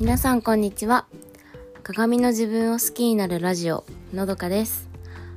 [0.00, 1.06] 皆さんこんにちは。
[1.82, 4.88] 鏡の自分を好きになるラジオのどかです。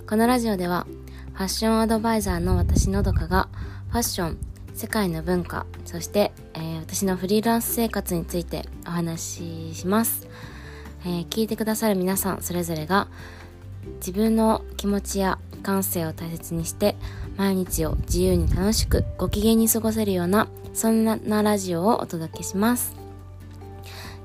[0.07, 0.85] このラジオでは
[1.33, 3.49] ファッションアドバイザーの私のどかが
[3.89, 4.37] ファッション
[4.75, 9.21] 世界の文化そして、えー、私のフリーランス生活についてお話
[9.73, 10.27] しします、
[11.05, 13.07] えー、聞いてくださる皆さんそれぞれが
[13.95, 16.95] 自分の気持ちや感性を大切にして
[17.35, 23.00] 毎日を自由に楽しくご機嫌に過ごせるようなそんなラジオをお届けします。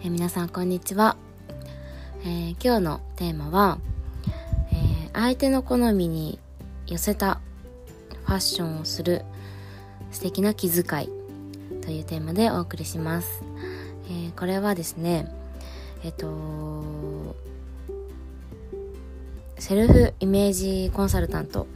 [0.03, 1.17] え、皆さんこんにちは、
[2.23, 3.79] えー、今日のテーマは、
[4.71, 6.39] えー、相手の好みに
[6.87, 7.41] 寄せた
[8.27, 9.25] ファッションをする
[10.11, 11.09] 素敵な気遣い
[11.83, 13.43] というテーマでお送りします、
[14.11, 15.33] えこれはですね
[16.05, 17.35] えっと
[19.59, 21.67] セルフイメージコンサルタント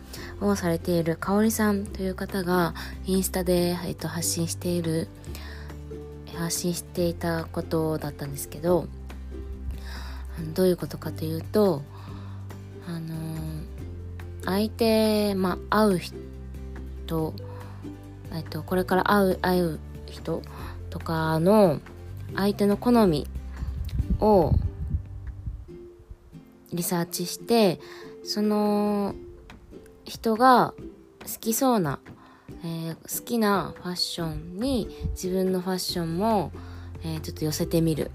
[0.40, 2.74] をされているかおりさんという方が
[3.06, 5.08] インスタで、えっと、発信している
[6.40, 8.86] 発信していたことだったんですけど
[10.54, 11.82] どういうことかというと
[12.88, 13.14] あの
[14.44, 17.34] 相手まあ会う人
[18.32, 20.42] えっとこれから会う会う人
[20.88, 21.80] とかの
[22.34, 23.26] 相手の好み
[24.18, 24.52] を
[26.72, 27.80] リサーチして
[28.24, 29.14] その
[30.04, 30.72] 人が
[31.20, 31.98] 好きそうな
[32.62, 36.52] えー、好きなファッションに自分のファッションも、
[37.02, 38.10] えー、ちょっと寄せてみる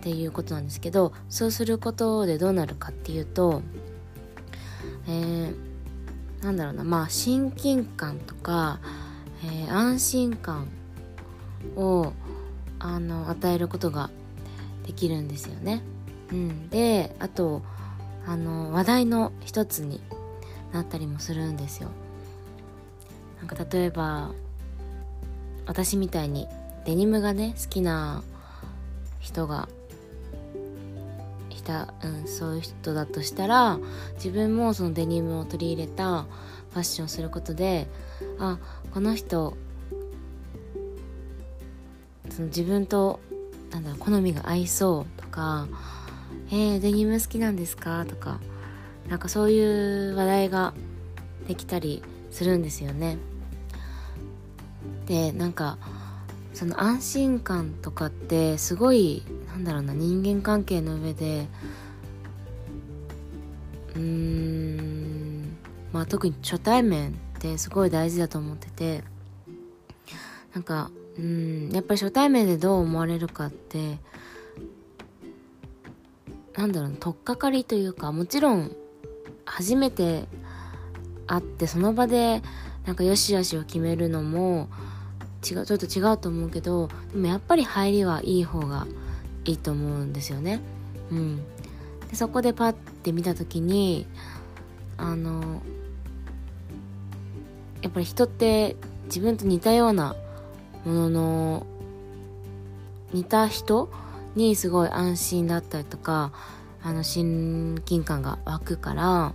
[0.00, 3.62] っていうことなんですけどそうすることでどうなるかっていうと、
[5.08, 5.54] えー、
[6.42, 8.80] なんだろうなまあ親近感とか、
[9.44, 10.68] えー、安心感
[11.76, 12.12] を
[12.78, 14.10] あの与えることが
[14.86, 15.82] できるんですよね。
[16.32, 17.62] うん、であと
[18.26, 20.00] あの話題の一つに
[20.72, 21.90] なったりもするんですよ。
[23.40, 24.30] なんか例えば
[25.66, 26.46] 私みたいに
[26.84, 28.22] デニムがね好きな
[29.18, 29.68] 人が
[31.50, 33.78] いた、うん、そういう人だとしたら
[34.14, 36.22] 自分もそのデニムを取り入れた
[36.70, 37.86] ファッションをすることで
[38.38, 38.58] あ
[38.92, 39.56] この人
[42.30, 43.20] その自分と
[43.70, 45.68] なんだろう好みが合いそうとか
[46.50, 48.40] 「えー、デニム好きなんですか?」とか
[49.08, 50.72] なんかそういう話題が
[51.46, 53.18] できたりするんですよね。
[55.10, 55.76] でなんか
[56.54, 61.48] その安心感とかってすごいなんだろうな人間関係の上で
[63.96, 65.56] うーん
[65.92, 69.02] まあ特に初対面ってすごい大事だと思ってて
[70.54, 73.98] なんかうんやっぱり初対面でどう思われるかって
[76.56, 78.70] なんだろう取っかかりというかもちろん
[79.44, 80.26] 初めて
[81.26, 82.42] 会ってその場で
[82.86, 84.68] なんかよしよしを決めるのも
[85.48, 88.86] 違うちょっと違うと思うけどでもやっぱり入りはいい方が
[89.44, 90.60] いいと思うんですよね。
[91.10, 91.42] うん、
[92.08, 94.06] でそこでパッて見た時に
[94.96, 95.62] あの
[97.82, 100.14] やっぱり人って自分と似たような
[100.84, 101.66] ものの
[103.12, 103.90] 似た人
[104.36, 106.32] にすごい安心だったりとか
[106.82, 109.32] あの親近感が湧くから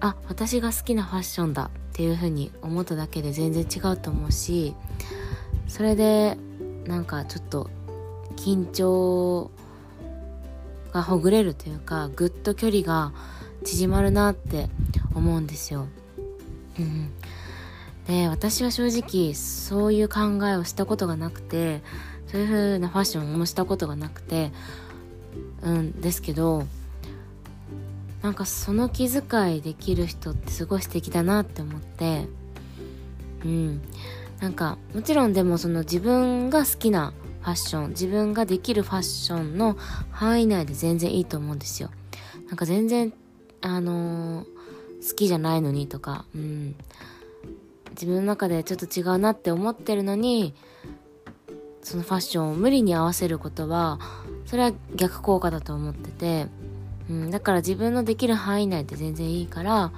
[0.00, 4.74] あ私が好きなファッションだっていう風に思っただけで全然違うと思うし
[5.66, 6.36] それで
[6.86, 7.68] なんかちょっと
[8.36, 9.50] 緊張
[10.92, 13.12] がほぐれるというかぐっと距離が
[13.64, 14.68] 縮まるなって
[15.14, 15.86] 思うんですよ。
[16.78, 17.10] うん、
[18.06, 21.82] で私は正直そういう考えをしたことがなくて
[22.28, 24.52] そういう風なファッションもしたことがなくて
[25.62, 26.66] うんですけど
[28.22, 32.26] なんかその気遣いできる人ってすごい素敵だなって思って。
[33.44, 33.80] うん。
[34.40, 39.76] なんかもちろんでもその自分が好きなファッション自分ができるファッションの
[40.10, 41.90] 範囲内で全然いいと思うんですよ。
[42.48, 43.12] なんか全然
[43.60, 46.24] あのー、好きじゃないのにとか。
[46.34, 46.74] うん。
[47.90, 50.54] 自分の中でちょっと違うなって思ってるのに
[51.82, 53.98] そのファッションを無理に合わせることは
[54.46, 56.46] それは逆効果だと思ってて。
[57.10, 59.92] うん、だから自分のできる範囲内で全然いいから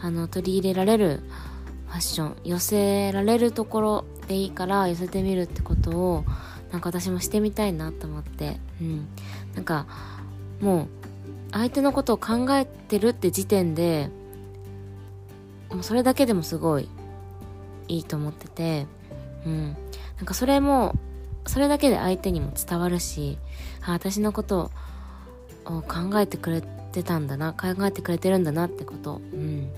[0.00, 1.22] あの取り入れられる
[1.86, 6.24] ファッション寄せられるところでいいから寄せてみるってことを
[6.72, 9.06] なんか私もしてみたいなと思って、うん、
[9.54, 9.86] なんか
[10.60, 10.88] もう
[11.52, 14.08] 相手のことを考えてるって時点で
[15.70, 16.88] もうそれだけでもすごい
[17.88, 18.86] いいと思ってて、
[19.46, 19.76] うん、
[20.16, 20.94] なんかそれも
[21.46, 23.38] それだけで相手にも伝わるし
[23.84, 24.70] あ私のことを
[25.66, 29.20] を考えてくれてたんだな考えてくれてるんだなってこと。
[29.32, 29.70] うん。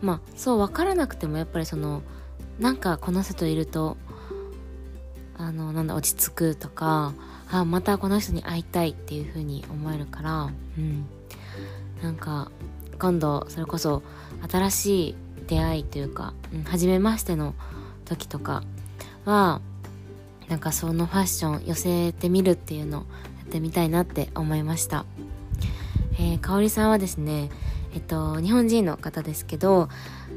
[0.00, 2.02] まあそう分からなくてもやっぱりその
[2.58, 3.96] なんかこの人といると
[5.36, 7.14] あのなんだ落ち着くとか
[7.50, 11.06] あまたこの人に会いたいっていう風に思えるからうん。
[12.02, 12.50] なんか
[12.98, 14.02] 今度それこそ
[14.48, 15.14] 新しい
[15.48, 17.54] 出会いというか、うん、初めましての
[18.04, 18.62] 時とか
[19.24, 19.60] は
[20.48, 23.04] なんかそのファッション寄せてみるっていうの
[23.48, 25.06] ってみたいなって思いました。
[26.20, 27.50] えー、かおりさんはですね、
[27.94, 29.88] えっと、日本人の方ですけど、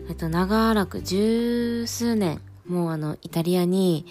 [0.08, 4.06] えっと、長らく十数年、もうあの、イタリアに、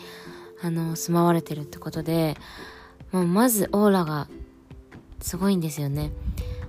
[0.62, 2.36] あの、住まわれてるってことで、
[3.12, 4.28] もうまずオーラが
[5.20, 6.12] すごいんですよね。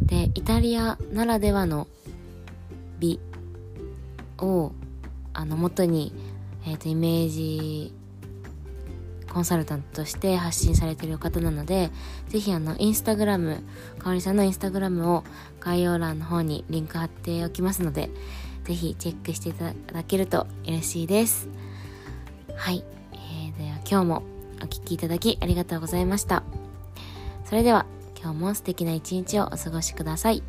[0.01, 1.87] で、イタリアならではの
[2.99, 3.19] 美
[4.37, 4.71] を、
[5.33, 6.13] あの、元に、
[6.65, 7.93] えっ、と、イメージ
[9.31, 11.89] コンサルタントとして発信されている方なので、
[12.27, 13.63] ぜひあの、インスタグラム、
[13.97, 15.23] かおりさんのインスタグラムを
[15.61, 18.09] 概要欄の方にリンク貼っておきますので、
[18.65, 21.47] ぜひチェックしていただけると嬉しいです。
[22.55, 22.83] はい。
[23.13, 24.23] えー、では今日も
[24.61, 26.43] お聴きいただきありがとうございました。
[27.45, 27.85] それでは
[28.21, 30.43] 今日も素敵な一日をお過ごしください。